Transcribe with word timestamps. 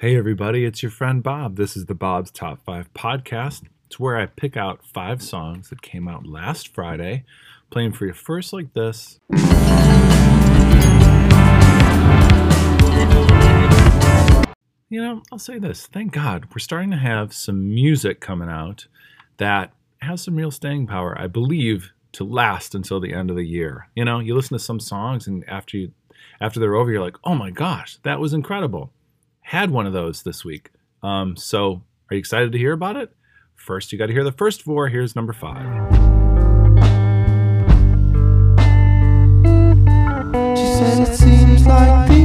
Hey, 0.00 0.16
everybody, 0.16 0.64
it's 0.64 0.82
your 0.82 0.88
friend 0.88 1.22
Bob. 1.22 1.56
This 1.56 1.76
is 1.76 1.84
the 1.84 1.94
Bob's 1.94 2.30
Top 2.30 2.64
5 2.64 2.94
podcast. 2.94 3.64
It's 3.86 4.00
where 4.00 4.16
I 4.16 4.24
pick 4.24 4.56
out 4.56 4.82
five 4.82 5.22
songs 5.22 5.68
that 5.68 5.82
came 5.82 6.08
out 6.08 6.24
last 6.24 6.68
Friday, 6.68 7.24
playing 7.68 7.92
for 7.92 8.06
you 8.06 8.14
first 8.14 8.54
like 8.54 8.72
this. 8.72 9.20
You 14.88 15.02
know, 15.02 15.22
I'll 15.30 15.38
say 15.38 15.58
this 15.58 15.86
thank 15.86 16.12
God 16.12 16.46
we're 16.46 16.60
starting 16.60 16.92
to 16.92 16.96
have 16.96 17.34
some 17.34 17.68
music 17.68 18.20
coming 18.20 18.48
out 18.48 18.86
that 19.36 19.74
has 20.00 20.22
some 20.22 20.34
real 20.34 20.50
staying 20.50 20.86
power, 20.86 21.14
I 21.20 21.26
believe, 21.26 21.92
to 22.12 22.24
last 22.24 22.74
until 22.74 23.00
the 23.00 23.12
end 23.12 23.28
of 23.28 23.36
the 23.36 23.46
year. 23.46 23.88
You 23.94 24.06
know, 24.06 24.18
you 24.18 24.34
listen 24.34 24.56
to 24.56 24.64
some 24.64 24.80
songs 24.80 25.26
and 25.26 25.46
after 25.46 25.76
you 25.76 25.92
after 26.40 26.58
they're 26.58 26.76
over, 26.76 26.90
you're 26.90 27.02
like, 27.02 27.18
oh 27.22 27.34
my 27.34 27.50
gosh, 27.50 27.98
that 28.04 28.18
was 28.18 28.32
incredible. 28.32 28.94
Had 29.50 29.72
one 29.72 29.84
of 29.84 29.92
those 29.92 30.22
this 30.22 30.44
week. 30.44 30.70
Um, 31.02 31.36
so 31.36 31.82
are 32.08 32.14
you 32.14 32.18
excited 32.18 32.52
to 32.52 32.58
hear 32.58 32.70
about 32.70 32.94
it? 32.94 33.12
First, 33.56 33.90
you 33.90 33.98
got 33.98 34.06
to 34.06 34.12
hear 34.12 34.22
the 34.22 34.30
first 34.30 34.62
four. 34.62 34.86
Here's 34.86 35.16
number 35.16 35.32
five. 35.32 35.66
It 40.36 41.16
seems 41.16 41.66
like 41.66 42.19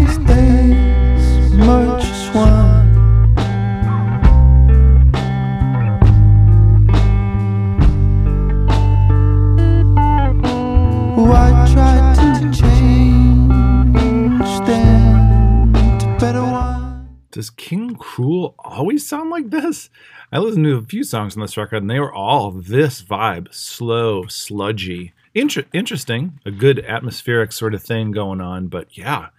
Does 17.45 17.51
King 17.51 17.95
Krule 17.95 18.55
always 18.57 19.07
sound 19.07 19.29
like 19.29 19.51
this? 19.51 19.91
I 20.31 20.39
listened 20.39 20.65
to 20.65 20.77
a 20.77 20.81
few 20.81 21.03
songs 21.03 21.35
on 21.35 21.41
this 21.41 21.57
record 21.57 21.83
and 21.83 21.89
they 21.91 21.99
were 21.99 22.11
all 22.11 22.49
this 22.49 23.03
vibe 23.03 23.53
slow, 23.53 24.25
sludgy. 24.25 25.13
Inter- 25.35 25.65
interesting, 25.71 26.39
a 26.43 26.49
good 26.49 26.79
atmospheric 26.79 27.51
sort 27.51 27.75
of 27.75 27.83
thing 27.83 28.09
going 28.09 28.41
on, 28.41 28.65
but 28.65 28.97
yeah, 28.97 29.27
I 29.27 29.29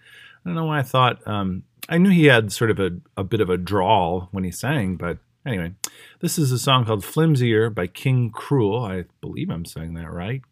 don't 0.45 0.55
know 0.55 0.63
why 0.63 0.79
I 0.79 0.83
thought. 0.83 1.19
Um, 1.27 1.63
I 1.89 1.97
knew 1.97 2.09
he 2.09 2.27
had 2.27 2.53
sort 2.53 2.71
of 2.71 2.79
a, 2.79 2.91
a 3.17 3.25
bit 3.25 3.41
of 3.41 3.49
a 3.49 3.57
drawl 3.57 4.29
when 4.31 4.45
he 4.45 4.51
sang, 4.51 4.95
but 4.95 5.17
anyway, 5.45 5.73
this 6.21 6.39
is 6.39 6.53
a 6.53 6.57
song 6.57 6.85
called 6.85 7.03
Flimsier 7.03 7.69
by 7.69 7.87
King 7.87 8.31
Krule. 8.31 8.89
I 8.89 9.03
believe 9.19 9.49
I'm 9.49 9.65
saying 9.65 9.95
that 9.95 10.09
right. 10.09 10.43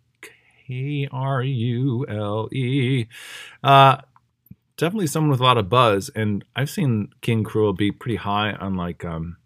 K 0.68 1.08
R 1.10 1.42
U 1.42 2.06
L 2.10 2.50
E. 2.52 3.06
Uh, 3.64 4.02
definitely 4.78 5.08
someone 5.08 5.32
with 5.32 5.40
a 5.40 5.44
lot 5.44 5.58
of 5.58 5.70
buzz, 5.70 6.10
and 6.16 6.44
I've 6.56 6.70
seen 6.70 7.10
King 7.22 7.44
Krule 7.44 7.76
be 7.76 7.92
pretty 7.92 8.18
high 8.18 8.54
on 8.54 8.76
like 8.76 9.06
um, 9.06 9.38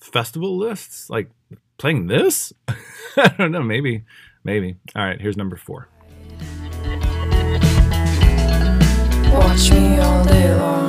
festival 0.00 0.56
lists. 0.56 1.10
Like 1.10 1.30
playing 1.78 2.06
this, 2.06 2.52
I 3.16 3.34
don't 3.38 3.52
know. 3.52 3.62
Maybe, 3.62 4.04
maybe. 4.44 4.76
All 4.94 5.04
right, 5.04 5.20
here's 5.20 5.36
number 5.36 5.56
four. 5.56 5.88
Watch 9.32 9.70
me 9.70 9.98
all 9.98 10.24
day 10.24 10.54
long. 10.54 10.83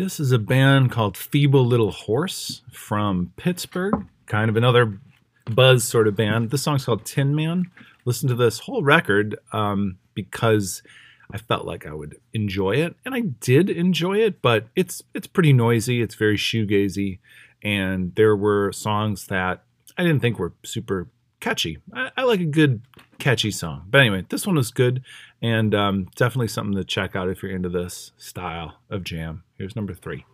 This 0.00 0.18
is 0.18 0.32
a 0.32 0.38
band 0.38 0.90
called 0.90 1.14
Feeble 1.14 1.66
Little 1.66 1.90
Horse 1.90 2.62
from 2.72 3.34
Pittsburgh, 3.36 4.06
kind 4.24 4.48
of 4.48 4.56
another 4.56 4.98
buzz 5.44 5.84
sort 5.84 6.08
of 6.08 6.16
band. 6.16 6.48
This 6.48 6.62
song's 6.62 6.86
called 6.86 7.04
Tin 7.04 7.34
Man. 7.34 7.70
Listen 8.06 8.26
to 8.30 8.34
this 8.34 8.60
whole 8.60 8.82
record 8.82 9.38
um, 9.52 9.98
because 10.14 10.82
I 11.30 11.36
felt 11.36 11.66
like 11.66 11.86
I 11.86 11.92
would 11.92 12.16
enjoy 12.32 12.76
it, 12.76 12.96
and 13.04 13.14
I 13.14 13.20
did 13.20 13.68
enjoy 13.68 14.20
it. 14.20 14.40
But 14.40 14.68
it's 14.74 15.02
it's 15.12 15.26
pretty 15.26 15.52
noisy. 15.52 16.00
It's 16.00 16.14
very 16.14 16.38
shoegazy, 16.38 17.18
and 17.62 18.14
there 18.14 18.34
were 18.34 18.72
songs 18.72 19.26
that 19.26 19.64
I 19.98 20.02
didn't 20.02 20.20
think 20.20 20.38
were 20.38 20.54
super 20.64 21.08
catchy. 21.40 21.76
I, 21.92 22.10
I 22.16 22.22
like 22.22 22.40
a 22.40 22.46
good 22.46 22.80
catchy 23.20 23.50
song, 23.50 23.86
but 23.88 24.00
anyway, 24.00 24.24
this 24.28 24.46
one 24.46 24.56
was 24.56 24.70
good, 24.70 25.02
and 25.40 25.74
um, 25.74 26.08
definitely 26.16 26.48
something 26.48 26.74
to 26.74 26.84
check 26.84 27.14
out 27.14 27.28
if 27.28 27.42
you're 27.42 27.52
into 27.52 27.68
this 27.68 28.12
style 28.16 28.78
of 28.88 29.04
jam. 29.04 29.44
Here's 29.58 29.76
number 29.76 29.94
three. 29.94 30.24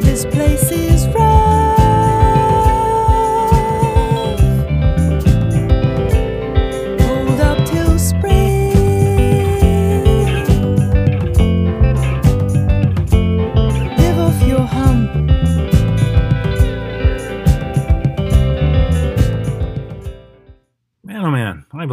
This 0.00 0.24
place 0.24 0.69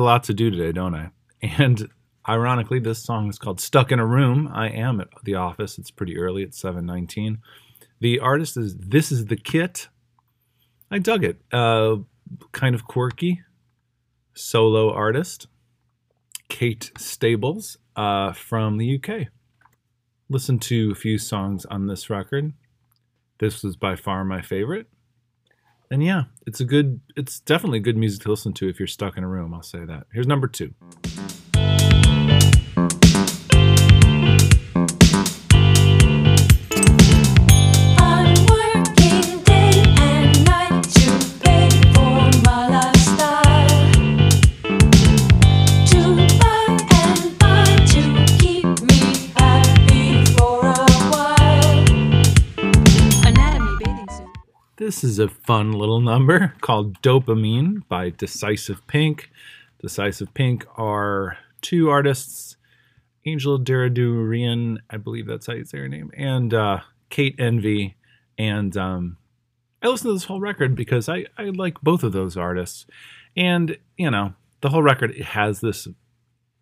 lot 0.08 0.24
to 0.24 0.34
do 0.34 0.50
today, 0.50 0.72
don't 0.72 0.96
I? 0.96 1.12
And 1.60 1.90
ironically, 2.28 2.80
this 2.80 3.04
song 3.04 3.30
is 3.30 3.38
called 3.38 3.62
"Stuck 3.62 3.92
in 3.92 4.00
a 4.00 4.06
Room." 4.06 4.50
I 4.52 4.70
am 4.70 5.00
at 5.00 5.10
the 5.24 5.36
office. 5.36 5.78
It's 5.78 5.92
pretty 5.92 6.18
early. 6.18 6.42
It's 6.44 6.60
seven 6.60 6.86
nineteen. 6.86 7.40
The 8.00 8.20
artist 8.20 8.58
is 8.58 8.76
This 8.76 9.12
Is 9.12 9.26
the 9.26 9.36
Kit. 9.36 9.88
I 10.90 11.00
dug 11.00 11.24
it. 11.24 11.38
Uh, 11.52 11.98
kind 12.52 12.74
of 12.74 12.86
quirky, 12.86 13.42
solo 14.34 14.92
artist, 14.92 15.48
Kate 16.48 16.92
Stables 16.98 17.78
uh, 17.96 18.34
from 18.34 18.78
the 18.78 18.96
UK. 18.96 19.28
Listened 20.30 20.62
to 20.64 20.92
a 20.92 20.96
few 20.96 21.18
songs 21.18 21.66
on 21.66 21.88
this 21.88 22.10
record. 22.10 22.54
This 23.40 23.64
was 23.64 23.76
by 23.76 23.96
far 23.96 24.24
my 24.24 24.42
favorite. 24.42 24.88
And 25.90 26.04
yeah, 26.04 26.24
it's 26.46 26.60
a 26.60 26.66
good, 26.66 27.00
it's 27.16 27.40
definitely 27.40 27.80
good 27.80 27.98
music 27.98 28.22
to 28.24 28.30
listen 28.30 28.54
to 28.54 28.68
if 28.68 28.80
you're 28.80 28.88
stuck 28.88 29.18
in 29.18 29.24
a 29.24 29.28
room. 29.28 29.54
I'll 29.54 29.62
say 29.62 29.86
that. 29.86 30.08
Here's 30.12 30.28
number 30.28 30.48
two. 30.48 30.74
This 54.88 55.04
is 55.04 55.20
a 55.20 55.28
fun 55.28 55.74
little 55.74 56.00
number 56.00 56.54
called 56.62 57.02
Dopamine 57.02 57.86
by 57.90 58.10
Decisive 58.10 58.88
Pink. 58.88 59.30
Decisive 59.82 60.34
Pink 60.34 60.66
are 60.78 61.38
two 61.60 61.90
artists, 61.90 62.56
Angel 63.26 63.60
Deradoorian, 63.60 64.78
I 64.90 64.96
believe 64.96 65.28
that's 65.28 65.46
how 65.46 65.56
you 65.56 65.66
say 65.66 65.80
her 65.80 65.90
name, 65.90 66.10
and 66.16 66.54
uh, 66.54 66.80
Kate 67.10 67.36
NV. 67.36 67.96
And 68.38 68.78
um, 68.78 69.18
I 69.84 69.90
listened 69.90 70.08
to 70.08 70.14
this 70.14 70.24
whole 70.24 70.40
record 70.40 70.74
because 70.74 71.10
I, 71.10 71.26
I 71.38 71.50
like 71.54 71.82
both 71.82 72.04
of 72.04 72.14
those 72.14 72.38
artists. 72.38 72.86
And, 73.36 73.78
you 73.98 74.10
know, 74.10 74.36
the 74.62 74.70
whole 74.70 74.84
record 74.84 75.18
has 75.18 75.60
this 75.60 75.90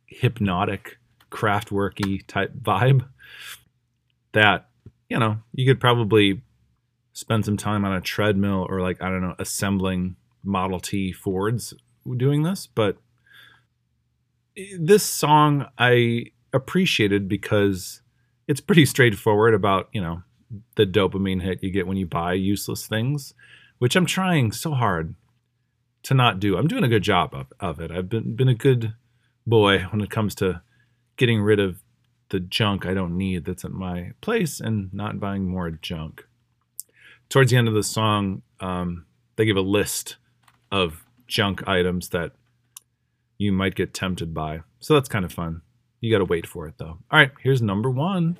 hypnotic, 0.07 0.97
Kraftwerky 1.29 2.25
type 2.25 2.53
vibe 2.59 3.07
that, 4.31 4.67
you 5.11 5.19
know, 5.19 5.37
you 5.53 5.67
could 5.67 5.79
probably 5.79 6.41
spend 7.15 7.45
some 7.45 7.55
time 7.55 7.85
on 7.85 7.93
a 7.93 8.01
treadmill 8.01 8.67
or 8.69 8.81
like 8.81 9.01
I 9.01 9.09
don't 9.09 9.21
know 9.21 9.35
assembling 9.39 10.17
Model 10.43 10.79
T 10.79 11.11
Fords 11.11 11.73
doing 12.17 12.43
this, 12.43 12.67
but 12.67 12.97
this 14.77 15.03
song 15.03 15.65
I 15.77 16.25
appreciated 16.53 17.27
because 17.27 18.01
it's 18.47 18.61
pretty 18.61 18.85
straightforward 18.85 19.53
about, 19.53 19.89
you 19.91 20.01
know, 20.01 20.21
the 20.75 20.85
dopamine 20.85 21.41
hit 21.41 21.63
you 21.63 21.71
get 21.71 21.87
when 21.87 21.97
you 21.97 22.05
buy 22.05 22.33
useless 22.33 22.85
things, 22.85 23.33
which 23.79 23.95
I'm 23.95 24.05
trying 24.05 24.51
so 24.51 24.71
hard 24.71 25.15
to 26.03 26.13
not 26.13 26.39
do. 26.39 26.57
I'm 26.57 26.67
doing 26.67 26.83
a 26.83 26.89
good 26.89 27.01
job 27.01 27.33
of, 27.33 27.47
of 27.59 27.79
it. 27.79 27.91
I've 27.91 28.09
been 28.09 28.35
been 28.35 28.49
a 28.49 28.53
good 28.53 28.93
boy 29.47 29.79
when 29.89 30.01
it 30.01 30.11
comes 30.11 30.35
to 30.35 30.61
getting 31.15 31.41
rid 31.41 31.61
of 31.61 31.81
the 32.29 32.41
junk 32.41 32.85
I 32.85 32.93
don't 32.93 33.17
need 33.17 33.45
that's 33.45 33.63
at 33.63 33.71
my 33.71 34.11
place 34.19 34.59
and 34.59 34.93
not 34.93 35.19
buying 35.19 35.47
more 35.47 35.71
junk 35.71 36.25
towards 37.29 37.51
the 37.51 37.57
end 37.57 37.67
of 37.67 37.73
the 37.73 37.83
song, 37.83 38.41
um, 38.59 39.05
they 39.35 39.45
give 39.45 39.57
a 39.57 39.61
list 39.61 40.17
of 40.71 41.03
junk 41.27 41.67
items 41.67 42.09
that 42.09 42.31
you 43.37 43.51
might 43.51 43.75
get 43.75 43.93
tempted 43.93 44.33
by. 44.33 44.61
So 44.79 44.93
that's 44.93 45.09
kind 45.09 45.25
of 45.25 45.31
fun. 45.33 45.61
You 46.01 46.11
got 46.11 46.19
to 46.19 46.25
wait 46.25 46.45
for 46.45 46.67
it 46.67 46.75
though. 46.77 46.99
All 47.11 47.19
right, 47.19 47.31
here's 47.41 47.61
number 47.61 47.89
one. 47.89 48.37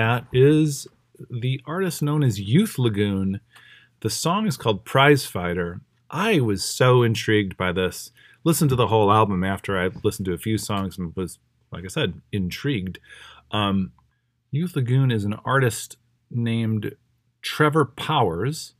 That 0.00 0.24
is 0.32 0.88
the 1.28 1.60
artist 1.66 2.00
known 2.00 2.22
as 2.22 2.40
Youth 2.40 2.78
Lagoon. 2.78 3.40
The 4.00 4.08
song 4.08 4.46
is 4.46 4.56
called 4.56 4.86
Prize 4.86 5.26
Fighter. 5.26 5.82
I 6.10 6.40
was 6.40 6.64
so 6.64 7.02
intrigued 7.02 7.58
by 7.58 7.72
this. 7.72 8.10
Listened 8.42 8.70
to 8.70 8.76
the 8.76 8.86
whole 8.86 9.12
album 9.12 9.44
after 9.44 9.78
I 9.78 9.90
listened 10.02 10.24
to 10.24 10.32
a 10.32 10.38
few 10.38 10.56
songs 10.56 10.96
and 10.96 11.14
was, 11.14 11.38
like 11.70 11.84
I 11.84 11.88
said, 11.88 12.22
intrigued. 12.32 12.98
Um, 13.50 13.92
Youth 14.50 14.74
Lagoon 14.74 15.10
is 15.10 15.24
an 15.24 15.34
artist 15.44 15.98
named 16.30 16.96
Trevor 17.42 17.84
Powers 17.84 18.72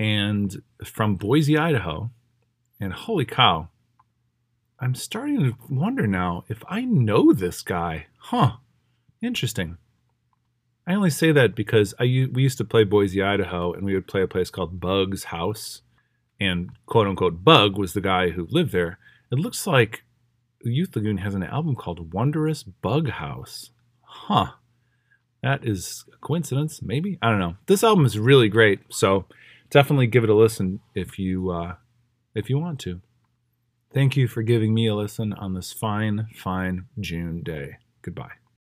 and 0.00 0.60
from 0.84 1.14
Boise, 1.14 1.56
Idaho. 1.56 2.10
And 2.80 2.92
holy 2.92 3.24
cow, 3.24 3.68
I'm 4.80 4.96
starting 4.96 5.38
to 5.44 5.56
wonder 5.70 6.08
now 6.08 6.42
if 6.48 6.64
I 6.68 6.80
know 6.80 7.32
this 7.32 7.62
guy. 7.62 8.06
Huh. 8.18 8.56
Interesting. 9.22 9.78
I 10.86 10.94
only 10.94 11.10
say 11.10 11.32
that 11.32 11.54
because 11.54 11.94
I 11.98 12.04
we 12.04 12.42
used 12.42 12.58
to 12.58 12.64
play 12.64 12.84
Boise, 12.84 13.22
Idaho, 13.22 13.72
and 13.72 13.84
we 13.84 13.94
would 13.94 14.06
play 14.06 14.22
a 14.22 14.28
place 14.28 14.50
called 14.50 14.80
Bug's 14.80 15.24
House, 15.24 15.82
and 16.38 16.70
quote 16.86 17.08
unquote 17.08 17.42
Bug 17.42 17.76
was 17.76 17.92
the 17.92 18.00
guy 18.00 18.30
who 18.30 18.46
lived 18.50 18.72
there. 18.72 18.98
It 19.32 19.38
looks 19.38 19.66
like 19.66 20.04
Youth 20.62 20.94
Lagoon 20.94 21.18
has 21.18 21.34
an 21.34 21.42
album 21.42 21.74
called 21.74 22.12
Wondrous 22.12 22.62
Bug 22.62 23.10
House. 23.10 23.70
Huh. 24.02 24.52
That 25.42 25.64
is 25.64 26.04
a 26.12 26.16
coincidence, 26.18 26.80
maybe. 26.82 27.18
I 27.20 27.30
don't 27.30 27.40
know. 27.40 27.56
This 27.66 27.84
album 27.84 28.06
is 28.06 28.18
really 28.18 28.48
great, 28.48 28.80
so 28.88 29.26
definitely 29.70 30.06
give 30.06 30.24
it 30.24 30.30
a 30.30 30.34
listen 30.34 30.80
if 30.94 31.18
you 31.18 31.50
uh, 31.50 31.74
if 32.34 32.48
you 32.48 32.58
want 32.58 32.78
to. 32.80 33.00
Thank 33.92 34.16
you 34.16 34.28
for 34.28 34.42
giving 34.42 34.74
me 34.74 34.86
a 34.86 34.94
listen 34.94 35.32
on 35.32 35.54
this 35.54 35.72
fine, 35.72 36.28
fine 36.34 36.86
June 37.00 37.42
day. 37.42 37.78
Goodbye. 38.02 38.45